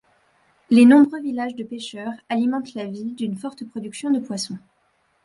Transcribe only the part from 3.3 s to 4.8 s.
forte production de poissons.